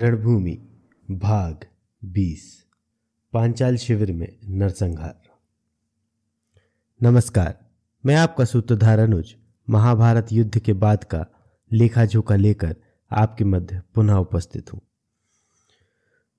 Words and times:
रणभूमि, 0.00 0.58
भाग 1.10 1.64
20 2.04 2.66
पांचाल 3.32 3.76
शिविर 3.76 4.12
में 4.12 4.36
नरसंहार। 4.48 5.20
नमस्कार, 7.02 7.58
मैं 8.06 8.16
आपका 8.16 8.44
सूत्रधार 8.44 8.98
अनुज, 8.98 9.34
महाभारत 9.70 10.32
युद्ध 10.32 10.58
के 10.58 10.72
बाद 10.72 11.04
का 11.04 11.26
लेखा 11.72 12.04
जोखा 12.04 12.36
लेकर 12.36 12.76
आपके 13.10 13.44
मध्य 13.44 13.82
पुनः 13.94 14.14
उपस्थित 14.14 14.72
हूँ। 14.72 14.80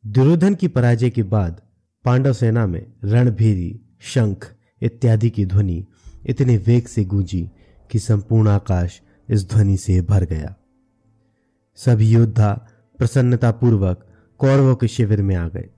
दुर्योधन 0.08 0.56
की 0.56 0.68
पराजय 0.68 1.10
के 1.10 1.24
बाद 1.24 1.62
पांडव 2.06 2.34
सेना 2.34 2.68
में 2.68 2.94
रणभेरी, 3.04 3.82
शंख 4.00 4.56
इत्यादि 4.82 5.30
की 5.30 5.46
ध्वनि 5.46 5.86
इतने 6.26 6.58
वेग 6.58 6.88
से 6.88 7.06
गूंजी 7.06 7.50
कि 7.92 8.00
संपूर्ण 8.00 8.48
आकाश 8.48 9.02
इस 9.30 9.50
ध्वनि 9.50 9.78
से 9.78 10.02
भर 10.02 10.26
गया। 10.26 10.56
सभी 11.76 12.10
योद्धा 12.10 12.68
प्रसन्नतापूर्वक 13.00 14.06
कौरवों 14.40 14.76
के 14.76 14.88
शिविर 14.88 15.22
में 15.22 15.36
आ 15.36 15.48
गए। 15.48 15.70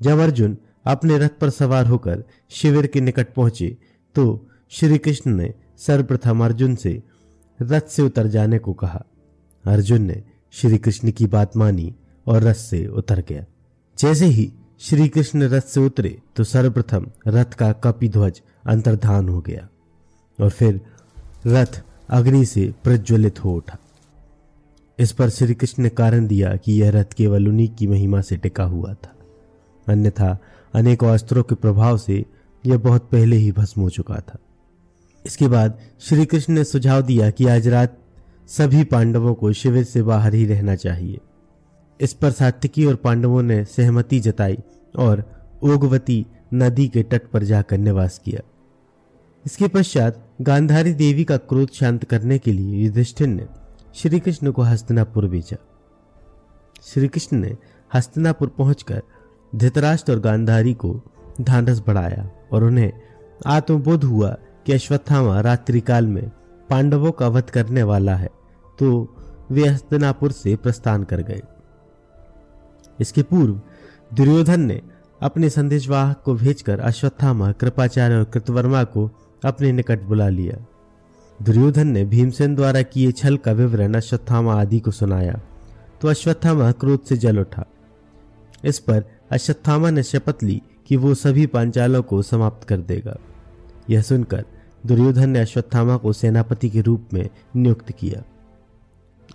जब 0.00 0.18
अर्जुन 0.18 0.56
अपने 0.84 1.18
रथ 1.18 1.38
पर 1.40 1.50
सवार 1.50 1.86
होकर 1.86 2.24
शिविर 2.50 2.86
के 2.86 3.00
निकट 3.00 3.32
पहुँचे 3.34 3.76
तो 4.16 4.24
श्री 4.72 4.98
कृष्ण 4.98 5.34
ने 5.34 5.52
सर्वप्रथम 5.78 6.44
अर्जुन 6.44 6.74
से 6.74 7.02
रथ 7.58 7.88
से 7.88 8.02
उतर 8.02 8.26
जाने 8.26 8.58
को 8.58 8.72
कहा। 8.72 9.04
अर्जुन 9.64 10.02
ने 10.02 10.22
श्री 10.54 10.78
कृष्ण 10.78 11.10
की 11.10 11.26
बात 11.26 11.56
मानी 11.56 11.94
और 12.26 12.42
रथ 12.42 12.54
से 12.54 12.86
उतर 12.88 13.22
गया। 13.28 13.44
जैसे 13.98 14.26
ही 14.26 14.52
श्री 14.80 15.08
कृष्ण 15.08 15.48
रथ 15.48 15.60
से 15.60 15.80
उतरे 15.80 16.16
तो 16.36 16.44
सर्वप्रथम 16.44 17.06
रथ 17.26 17.54
का 17.54 17.72
कपि 17.84 18.08
ध्वज 18.08 18.40
अंतर्धान 18.66 19.28
हो 19.28 19.40
गया 19.40 19.68
और 20.38 20.50
फिर 20.50 20.80
रथ 21.46 21.82
अग्नि 22.10 22.44
से 22.44 22.72
प्रज्वलित 22.84 23.44
हो 23.44 23.54
उठा। 23.54 23.78
इस 24.98 25.12
पर 25.12 25.30
श्री 25.30 25.54
कृष्ण 25.54 25.82
ने 25.82 25.88
कारण 25.88 26.26
दिया 26.26 26.56
कि 26.56 26.72
यह 26.72 26.90
रथ 26.90 27.04
केवल 27.04 27.48
उन्हीं 27.48 27.68
की 27.68 27.86
महिमा 27.86 28.20
से 28.20 28.36
टिका 28.36 28.64
हुआ 28.64 28.94
था। 28.94 29.16
अन्यथा 29.88 30.38
अनेकों 30.74 31.08
अस्त्रों 31.08 31.42
के 31.42 31.54
प्रभाव 31.54 31.98
से 31.98 32.24
यह 32.66 32.78
बहुत 32.78 33.08
पहले 33.10 33.36
ही 33.36 33.52
भस्म 33.52 33.80
हो 33.80 33.90
चुका 33.90 34.14
था। 34.14 34.38
इसके 35.26 35.48
बाद 35.48 35.78
श्री 36.00 36.24
कृष्ण 36.24 36.52
ने 36.52 36.64
सुझाव 36.64 37.02
दिया 37.02 37.30
कि 37.30 37.46
आज 37.46 37.68
रात 37.68 37.98
सभी 38.48 38.84
पांडवों 38.84 39.34
को 39.34 39.52
शिविर 39.52 39.84
से 39.84 40.02
बाहर 40.02 40.34
ही 40.34 40.46
रहना 40.46 40.74
चाहिए। 40.74 41.18
इस 42.00 42.12
पर 42.12 42.30
सात्विकी 42.30 42.86
और 42.86 42.94
पांडवों 42.94 43.42
ने 43.42 43.64
सहमति 43.64 44.20
जताई 44.20 44.58
और 44.96 45.24
ओगवती 45.62 46.26
नदी 46.54 46.88
के 46.88 47.02
तट 47.02 47.30
पर 47.30 47.42
जाकर 47.42 47.78
निवास 47.78 48.18
किया। 48.18 48.40
इसके 49.46 49.68
पश्चात 49.68 50.30
गांधारी 50.40 50.92
देवी 50.92 51.24
का 51.24 51.36
क्रोध 51.36 51.70
शांत 51.70 52.04
करने 52.04 52.38
के 52.38 52.52
लिए 52.52 52.84
युधिष्ठिर 52.84 53.26
ने 53.26 53.46
श्री 53.96 54.18
कृष्ण 54.20 54.50
को 54.52 54.62
हस्तिनापुर 54.62 55.26
भेजा। 55.26 55.56
श्री 56.82 57.08
कृष्ण 57.08 57.36
ने 57.36 57.56
हस्तिनापुर 57.90 58.48
पहुंचकर 58.48 59.02
धृतराष्ट्र 59.52 60.12
और 60.12 60.18
गांधारी 60.20 60.74
को 60.74 61.00
ढांढस 61.40 61.80
बढ़ाया 61.86 62.28
और 62.52 62.64
उन्हें 62.64 62.92
आत्मबोध 63.46 64.04
हुआ 64.04 64.34
कि 64.66 64.72
अश्वत्थामा 64.72 65.40
रात्रि 65.40 65.80
काल 65.80 66.06
में 66.06 66.28
पांडवों 66.70 67.12
का 67.12 67.28
वध 67.28 67.50
करने 67.50 67.82
वाला 67.82 68.16
है 68.16 68.28
तो 68.78 68.90
वे 69.50 69.66
हस्तिनापुर 69.68 70.32
से 70.32 70.56
प्रस्थान 70.56 71.04
कर 71.04 71.22
गए। 71.22 71.42
इसके 73.00 73.22
पूर्व 73.22 73.60
दुर्योधन 74.14 74.60
ने 74.60 74.80
अपने 75.20 75.50
संदेशवाहक 75.50 76.22
को 76.24 76.34
भेजकर 76.34 76.80
अश्वत्थामा, 76.80 77.52
कृपाचार्य 77.52 78.16
और 78.16 78.24
कृतवर्मा 78.24 78.84
को 78.84 79.10
अपने 79.44 79.72
निकट 79.72 80.02
बुला 80.02 80.28
लिया। 80.28 80.64
दुर्योधन 81.42 81.86
ने 81.86 82.04
भीमसेन 82.04 82.54
द्वारा 82.54 82.82
किए 82.82 83.12
छल 83.12 83.36
का 83.36 83.52
विवरण 83.52 83.94
अश्वत्थामा 83.94 84.60
आदि 84.60 84.80
को 84.80 84.90
सुनाया। 84.90 85.40
तो 86.00 86.08
अश्वत्थामा 86.08 86.72
क्रोध 86.72 87.04
से 87.04 87.16
जल 87.16 87.38
उठा। 87.38 87.64
इस 88.64 88.78
पर 88.78 89.04
अश्वत्थामा 89.30 89.90
ने 89.90 90.02
शपथ 90.02 90.42
ली 90.42 90.62
कि 90.86 90.96
वो 90.96 91.14
सभी 91.14 91.46
पांचालों 91.46 92.02
को 92.02 92.22
समाप्त 92.22 92.68
कर 92.68 92.76
देगा। 92.76 93.16
यह 93.90 94.02
सुनकर 94.02 94.44
दुर्योधन 94.86 95.30
ने 95.30 95.38
अश्वत्थामा 95.38 95.96
को 95.96 96.12
सेनापति 96.12 96.70
के 96.70 96.80
रूप 96.80 97.08
में 97.12 97.28
नियुक्त 97.56 97.92
किया। 97.92 98.22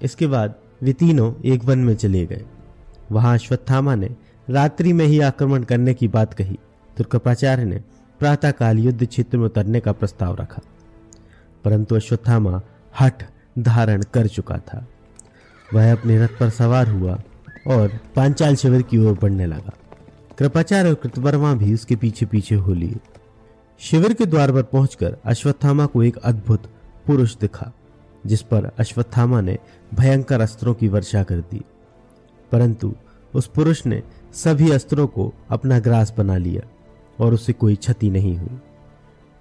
इसके 0.02 0.28
बाद 0.28 0.56
वे 0.82 0.94
तीनों 0.94 1.34
एक 1.46 1.64
वन 1.64 1.80
में 1.80 1.96
चले 1.96 2.26
गए। 2.26 2.46
वहाँ 3.12 3.34
अश्वत्थामा 3.34 3.96
ने 3.96 4.16
रात्रि 4.50 4.94
में 4.94 5.06
ही 5.06 5.20
आक्रमण 5.20 5.64
करने 5.64 5.94
की 5.94 6.08
बात 6.08 6.34
कही। 6.34 6.60
तो 6.98 7.04
कृपाचार्य 7.04 7.66
ने 7.66 7.84
प्रातःकाल 8.20 8.80
युद्ध 8.80 9.06
क्षेत्र 9.06 9.38
में 9.38 9.46
उतरने 9.46 9.80
का 9.80 9.92
प्रस्ताव 9.92 10.36
रखा। 10.36 10.62
परंतु 11.64 11.96
अश्वत्थामा 11.96 12.62
हठ 13.00 13.24
धारण 13.60 14.02
कर 14.02 14.28
चुका 14.28 14.58
था। 14.58 14.88
वह 15.74 15.92
अपने 15.92 16.24
रथ 16.24 16.28
पर 16.28 16.50
सवार 16.50 16.90
हुआ 16.90 17.22
और 17.68 18.00
पांचाल 18.16 18.56
शिविर 18.56 18.82
की 18.82 18.98
ओर 18.98 19.20
बढ़ने 19.22 19.46
लगा। 19.46 19.72
कृपाचार्य 20.40 20.90
और 20.90 20.96
कृतवर्मा 20.96 21.54
भी 21.54 21.74
उसके 21.74 21.96
पीछे 21.96 22.26
पीछे 22.26 22.56
हो 22.56 22.74
लिए। 22.74 22.96
शिविर 23.80 24.14
के 24.14 24.26
द्वार 24.26 24.52
पर 24.52 24.64
पहुंचकर 24.64 25.18
अश्वत्थामा 25.26 25.86
को 25.86 26.04
एक 26.04 26.18
अद्भुत 26.18 26.64
पुरुष 27.08 27.36
दिखा, 27.38 27.72
जिस 28.26 28.42
पर 28.42 28.72
अश्वत्थामा 28.80 29.42
ने 29.42 29.58
भयंकर 29.94 30.42
अस्त्रों 30.42 30.74
की 30.74 30.88
वर्षा 30.88 31.24
कर 31.24 31.38
दी। 31.38 31.62
परंतु 32.52 32.96
उस 33.36 33.48
पुरुष 33.48 33.86
ने 33.86 34.04
सभी 34.34 34.72
अस्त्रों 34.72 35.08
को 35.08 35.34
अपना 35.50 35.80
ग्रास 35.80 36.14
बना 36.18 36.38
लिया 36.38 36.62
और 37.26 37.34
उससे 37.34 37.54
कोई 37.54 37.76
क्षति 37.76 38.10
नहीं 38.10 38.38
हुई। 38.38 38.60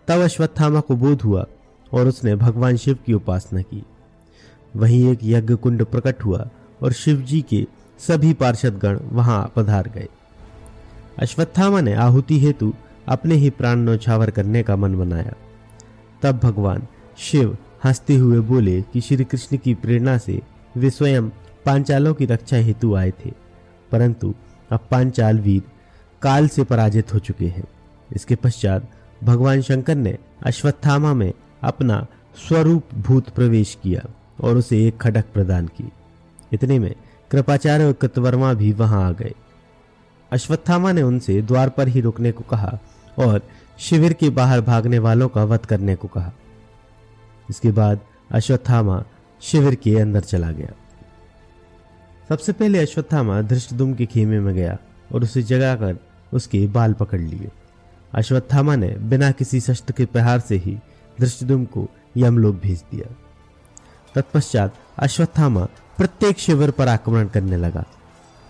तब 0.08 0.20
अश्वत्थामा 0.20 0.80
को 0.80 0.96
बोध 0.96 1.22
हुआ 1.22 1.46
और 1.92 2.08
उसने 2.08 2.34
भगवान 2.36 2.76
शिव 2.76 2.98
की 3.06 3.12
उपासना 3.12 3.62
की। 3.62 3.82
वहीं 4.76 5.10
एक 5.10 5.18
यज्ञ 5.22 5.54
कुंड 5.54 5.84
प्रकट 5.84 6.24
हुआ 6.24 6.48
और 6.82 6.92
शिव 6.92 7.20
जी 7.22 7.40
के 7.42 7.66
सभी 7.98 8.32
पार्षदगण 8.32 8.98
वहाँ 9.12 9.52
पधार 9.56 9.88
गए। 9.88 10.08
अश्वत्थामा 11.18 11.80
ने 11.80 11.94
आहुति 11.94 12.38
हेतु 12.40 12.72
अपने 13.08 13.34
ही 13.34 13.50
प्राण 13.50 13.78
नौछावर 13.78 14.30
करने 14.30 14.62
का 14.62 14.76
मन 14.76 14.94
बनाया। 14.98 15.34
तब 16.22 16.38
भगवान 16.38 16.86
शिव 17.18 17.56
हँसते 17.84 18.14
हुए 18.16 18.38
बोले 18.40 18.80
कि 18.82 19.00
श्री 19.00 19.24
कृष्ण 19.24 19.56
की 19.56 19.74
प्रेरणा 19.74 20.16
से 20.18 20.40
वे 20.76 20.90
स्वयं 20.90 21.28
पांचालों 21.66 22.14
की 22.14 22.24
रक्षा 22.24 22.56
हेतु 22.56 22.94
आए 22.94 23.10
थे, 23.10 23.32
परंतु 23.92 24.34
अब 24.70 24.86
पांचाल 24.90 25.40
वीर 25.40 25.62
काल 26.22 26.48
से 26.48 26.64
पराजित 26.64 27.14
हो 27.14 27.18
चुके 27.18 27.46
हैं। 27.46 27.64
इसके 28.12 28.34
पश्चात 28.34 28.90
भगवान 29.24 29.62
शंकर 29.62 29.94
ने 29.94 30.16
अश्वत्थामा 30.42 31.14
में 31.14 31.32
अपना 31.62 32.06
स्वरूप 32.48 32.94
भूत 32.94 33.28
प्रवेश 33.28 33.78
किया 33.82 34.00
और 34.40 34.56
उसे 34.56 34.86
एक 34.86 34.98
खडक 34.98 35.24
प्रदान 35.34 35.66
की। 35.66 35.92
इतने 36.52 36.78
में 36.78 36.94
कृपाचार्य 37.30 37.84
और 37.84 37.92
कृतवर्मा 37.92 38.54
भी 38.54 38.72
वहाँ 38.72 39.08
आ 39.08 39.12
गए। 39.12 39.34
अश्वत्थामा 40.32 40.92
ने 40.92 41.02
उनसे 41.02 41.42
द्वार 41.42 41.68
पर 41.68 41.88
ही 41.88 42.00
रुकने 42.00 42.32
को 42.32 42.44
कहा 42.44 42.78
और 43.18 43.42
शिविर 43.78 44.12
के 44.12 44.30
बाहर 44.30 44.60
भागने 44.60 44.98
वालों 44.98 45.28
का 45.28 45.44
वध 45.44 45.66
करने 45.66 45.96
को 45.96 46.08
कहा। 46.08 46.32
इसके 47.50 47.70
बाद 47.70 48.00
अश्वत्थामा 48.30 49.04
शिविर 49.40 49.74
के 49.74 49.98
अंदर 49.98 50.20
चला 50.20 50.50
गया। 50.50 50.72
सबसे 52.28 52.52
पहले 52.52 52.78
अश्वत्थामा 52.78 53.42
धृष्टदुम 53.42 53.94
के 53.94 54.06
खेमे 54.06 54.40
में 54.40 54.54
गया 54.54 54.78
और 55.12 55.22
उसे 55.22 55.42
जगाकर 55.42 55.98
उसके 56.32 56.66
बाल 56.66 56.92
पकड़ 56.92 57.20
लिए। 57.20 57.50
अश्वत्थामा 58.14 58.76
ने 58.76 58.88
बिना 58.88 59.30
किसी 59.30 59.60
शस्त्र 59.60 59.92
के 59.92 60.04
प्रहार 60.04 60.40
से 60.40 60.56
ही 60.56 60.78
धृष्टदुम 61.20 61.64
को 61.64 61.88
यमलोक 62.16 62.54
भेज 62.54 62.82
दिया। 62.92 63.14
तत्पश्चात 64.14 64.74
अश्वत्थामा 64.98 65.64
प्रत्येक 65.98 66.38
शिविर 66.38 66.70
पर 66.70 66.88
आक्रमण 66.88 67.28
करने 67.28 67.56
लगा। 67.56 67.84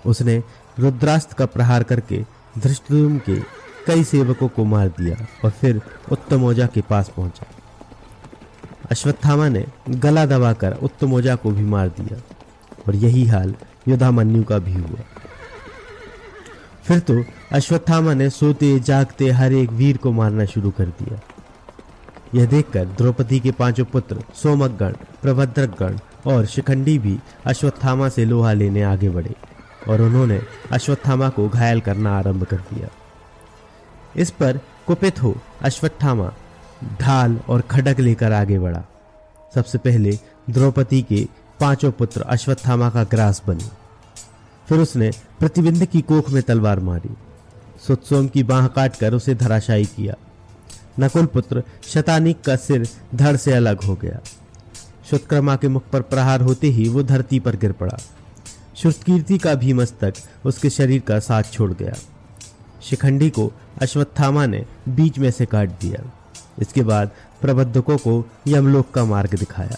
उसने 0.06 0.42
रुद्रास्त्र 0.78 1.36
का 1.36 1.46
प्रहार 1.46 1.82
करके 1.82 2.24
धृष्टदुम 2.58 3.18
के 3.18 3.40
कई 3.86 4.04
सेवकों 4.04 4.48
को 4.48 4.64
मार 4.64 4.88
दिया 4.88 5.26
और 5.44 5.50
फिर 5.50 5.80
उत्तमोजा 6.12 6.66
के 6.66 6.80
पास 6.80 7.08
पहुँचा। 7.08 7.46
अश्वत्थामा 8.90 9.48
ने 9.48 9.64
गला 9.88 10.24
दबाकर 10.26 10.72
उत्तमोजा 10.72 11.34
को 11.34 11.50
भी 11.50 11.64
मार 11.64 11.88
दिया 11.88 12.20
और 12.88 12.96
यही 12.96 13.26
हाल 13.26 13.54
युधामन्यु 13.88 14.42
का 14.44 14.58
भी 14.58 14.72
हुआ। 14.72 15.04
फिर 16.84 16.98
तो 17.00 17.24
अश्वत्थामा 17.52 18.14
ने 18.14 18.30
सोते, 18.30 18.78
जागते 18.80 19.30
हर 19.30 19.52
एक 19.52 19.70
वीर 19.70 19.96
को 19.96 20.12
मारना 20.12 20.44
शुरू 20.44 20.70
कर 20.70 20.84
दिया। 20.84 21.20
यह 22.34 22.46
देखकर 22.46 22.84
द्रौपदी 22.84 23.40
के 23.40 23.50
पाँचों 23.50 23.84
पुत्र, 23.84 24.22
सोमकगण 24.34 24.92
प्रभद्रगण 25.22 25.98
और 26.26 26.46
शिखंडी 26.46 26.98
भी 26.98 27.18
अश्वत्थामा 27.46 28.08
से 28.08 28.24
लोहा 28.24 28.52
लेने 28.52 28.82
आगे 28.82 29.08
बढ़े 29.08 29.34
और 29.88 30.02
उन्होंने 30.02 30.40
अश्वत्थामा 30.72 31.28
को 31.28 31.48
घायल 31.48 31.80
करना 31.80 32.18
आरंभ 32.18 32.44
कर 32.44 32.56
दिया। 32.56 32.88
इस 34.16 34.30
पर 34.30 34.60
कुपित 34.86 35.22
हो 35.22 35.34
अश्वत्थामा 35.62 36.32
ढाल 37.00 37.40
और 37.48 37.60
खडक 37.60 38.00
लेकर 38.00 38.32
आगे 38.32 38.58
बढ़ा। 38.58 38.84
सबसे 39.54 39.78
पहले 39.78 40.18
द्रौपदी 40.50 41.02
के 41.02 41.26
पाँचों 41.60 41.92
पुत्र 41.92 42.22
अश्वत्थामा 42.22 42.90
का 42.90 43.04
ग्रास 43.04 43.42
बने। 43.46 43.68
फिर 44.68 44.78
उसने 44.78 45.10
प्रतिबिंद 45.38 45.84
की 45.84 46.00
कोख 46.00 46.30
में 46.30 46.42
तलवार 46.42 46.80
मारी। 46.80 47.14
सुत्सोम 47.86 48.28
की 48.28 48.42
बाह 48.42 48.66
काटकर 48.68 49.14
उसे 49.14 49.34
धराशायी 49.34 49.84
किया। 49.84 50.14
नकुल 51.00 51.26
पुत्र 51.26 51.62
शतानिक 51.84 52.40
का 52.40 52.56
सिर 52.56 52.88
धड़ 53.14 53.36
से 53.36 53.52
अलग 53.52 53.82
हो 53.82 53.94
गया। 53.94 54.20
शुत्क्रमा 55.10 55.56
के 55.56 55.68
मुख 55.68 55.88
पर 55.92 56.02
प्रहार 56.02 56.40
होते 56.40 56.66
ही 56.66 56.88
वो 56.88 57.02
धरती 57.02 57.40
पर 57.40 57.56
गिर 57.56 57.72
पड़ा। 57.72 57.98
श्रुतकीर्ति 58.76 59.38
का 59.38 59.54
भी 59.54 59.72
मस्तक 59.72 60.14
उसके 60.44 60.70
शरीर 60.70 61.00
का 61.00 61.18
साथ 61.18 61.42
छोड़ 61.42 61.72
गया। 61.72 61.92
शिखंडी 62.82 63.30
को 63.30 63.52
अश्वत्थामा 63.82 64.46
ने 64.46 64.64
बीच 64.88 65.18
में 65.18 65.30
से 65.30 65.46
काट 65.46 65.70
दिया। 65.70 66.10
इसके 66.58 66.82
बाद 66.82 67.10
प्रबंधकों 67.40 67.96
को 67.96 68.24
यमलोक 68.46 68.90
का 68.90 69.04
मार्ग 69.04 69.34
दिखाया। 69.34 69.76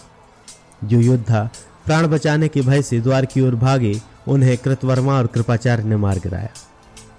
जो 0.83 0.99
योद्धा 0.99 1.49
प्राण 1.85 2.07
बचाने 2.07 2.47
के 2.47 2.61
भय 2.61 2.81
से 2.81 2.99
द्वार 2.99 3.25
की 3.25 3.41
ओर 3.41 3.55
भागे, 3.55 4.01
उन्हें 4.27 4.57
कृतवर्मा 4.57 5.17
और 5.17 5.27
कृपाचार्य 5.27 5.83
ने 5.83 5.95
मार 5.95 6.19
गिराया 6.19 6.49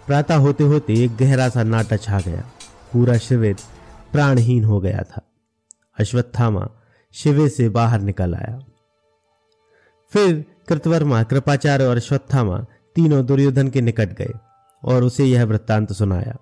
प्रातः 0.06 0.34
होते 0.34 0.64
होते 0.64 0.94
एक 0.94 1.16
गहरा 1.16 1.48
सा 1.48 1.62
नाटा 1.62 1.96
छा 1.96 2.20
गया। 2.20 2.44
पूरा 2.92 3.16
शिविर 3.18 3.56
प्राणहीन 4.14 4.64
हो 4.64 4.80
गया 4.80 5.02
था। 5.02 5.22
अश्वत्थामा 6.00 6.70
शिविर 7.12 7.48
से 7.48 7.68
बाहर 7.68 8.00
निकल 8.00 8.34
आया। 8.34 8.64
फिर 10.12 10.44
कृतवर्मा, 10.68 11.22
कृपाचार्य 11.22 11.86
और 11.86 11.96
अश्वत्थामा 11.96 12.66
तीनों 12.94 13.26
दुर्योधन 13.26 13.68
के 13.68 13.80
निकट 13.80 14.08
गए 14.12 14.32
और 14.84 15.04
उसे 15.04 15.24
यह 15.24 15.44
वृत्तांत 15.44 15.92
सुनाया। 15.92 16.36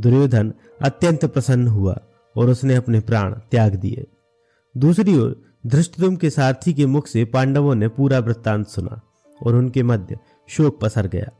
दुर्योधन 0.00 0.54
अत्यंत 0.82 1.24
प्रसन्न 1.24 1.68
हुआ 1.68 2.00
और 2.36 2.50
उसने 2.50 2.74
अपने 2.74 3.00
प्राण 3.00 3.32
त्याग 3.32 3.74
दिए। 3.74 4.06
दूसरी 4.76 5.18
ओर 5.18 5.54
धृष्टुम 5.66 6.16
के 6.16 6.30
सारथी 6.30 6.72
के 6.72 6.86
मुख 6.86 7.06
से 7.06 7.24
पांडवों 7.24 7.74
ने 7.74 7.88
पूरा 7.88 8.18
वृत्तांत 8.18 8.68
सुना 8.68 9.00
और 9.46 9.54
उनके 9.54 9.82
मध्य 9.82 10.18
शोक 10.48 10.80
पसर 10.80 11.06
गया। 11.06 11.30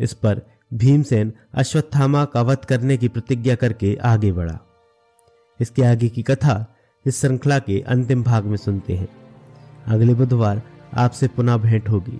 इस 0.00 0.12
पर 0.12 0.42
भीमसेन 0.74 1.32
अश्वत्थामा 1.54 2.24
का 2.24 2.42
वध 2.42 2.64
करने 2.64 2.96
की 2.96 3.08
प्रतिज्ञा 3.08 3.54
करके 3.54 3.98
आगे 4.02 4.32
बढ़ा। 4.32 4.58
इसके 5.62 5.82
आगे 5.82 6.08
की 6.08 6.22
कथा 6.22 6.74
इस 7.06 7.20
श्रृंखला 7.20 7.58
के 7.58 7.80
अंतिम 7.80 8.22
भाग 8.22 8.44
में 8.44 8.56
सुनते 8.56 8.96
हैं। 8.96 9.08
अगले 9.86 10.14
बुधवार 10.14 10.62
आपसे 10.94 11.28
पुनः 11.28 11.56
भेंट 11.56 11.88
होगी। 11.88 12.18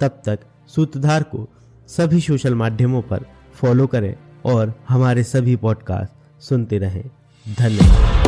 तब 0.00 0.22
तक 0.26 0.38
सूत्रधार 0.66 1.22
को 1.22 1.48
सभी 1.88 2.20
सोशल 2.20 2.54
माध्यमों 2.54 3.02
पर 3.02 3.26
फॉलो 3.54 3.86
करें 3.86 4.14
और 4.44 4.74
हमारे 4.88 5.24
सभी 5.24 5.56
पॉडकास्ट 5.56 6.42
सुनते 6.42 6.78
रहें। 6.78 7.04
धन्यवाद। 7.58 8.19